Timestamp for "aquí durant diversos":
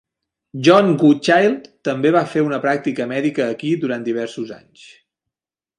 3.57-4.57